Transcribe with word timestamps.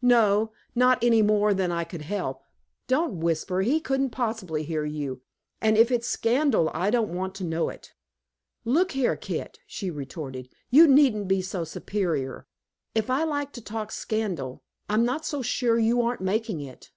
"No 0.00 0.52
not 0.74 1.04
any 1.04 1.20
more 1.20 1.52
than 1.52 1.70
I 1.70 1.84
could 1.84 2.00
help. 2.00 2.44
Don't 2.86 3.20
whisper, 3.20 3.60
he 3.60 3.78
couldn't 3.78 4.08
possibly 4.08 4.62
hear 4.62 4.86
you. 4.86 5.20
And 5.60 5.76
if 5.76 5.90
it's 5.92 6.08
scandal 6.08 6.70
I 6.72 6.88
don't 6.88 7.12
want 7.12 7.34
to 7.34 7.44
know 7.44 7.68
it." 7.68 7.92
"Look 8.64 8.92
here, 8.92 9.16
Kit," 9.16 9.58
she 9.66 9.90
retorted, 9.90 10.48
"you 10.70 10.86
needn't 10.86 11.28
be 11.28 11.42
so 11.42 11.64
superior. 11.64 12.46
If 12.94 13.10
I 13.10 13.24
like 13.24 13.52
to 13.52 13.60
talk 13.60 13.92
scandal, 13.92 14.62
I'm 14.88 15.04
not 15.04 15.26
so 15.26 15.42
sure 15.42 15.78
you 15.78 16.00
aren't 16.00 16.22
making 16.22 16.62
it." 16.62 16.90